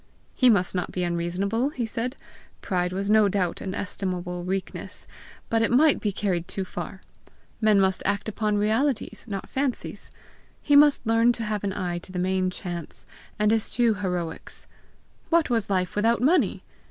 He 0.33 0.49
must 0.49 0.73
not 0.73 0.91
be 0.91 1.03
unreasonable, 1.03 1.69
he 1.69 1.85
said; 1.85 2.15
pride 2.61 2.91
was 2.91 3.11
no 3.11 3.27
doubt 3.29 3.61
an 3.61 3.75
estimable 3.75 4.43
weakness, 4.43 5.05
but 5.47 5.61
it 5.61 5.69
might 5.69 6.01
be 6.01 6.11
carried 6.11 6.47
too 6.47 6.65
far; 6.65 7.03
men 7.61 7.79
must 7.79 8.01
act 8.03 8.27
upon 8.27 8.57
realities 8.57 9.25
not 9.27 9.47
fancies; 9.47 10.09
he 10.63 10.75
must 10.75 11.05
learn 11.05 11.33
to 11.33 11.43
have 11.43 11.63
an 11.63 11.73
eye 11.73 11.99
to 11.99 12.11
the 12.11 12.17
main 12.17 12.49
chance, 12.49 13.05
and 13.37 13.53
eschew 13.53 13.93
heroics: 13.93 14.65
what 15.29 15.51
was 15.51 15.69
life 15.69 15.95
without 15.95 16.19
money! 16.19 16.63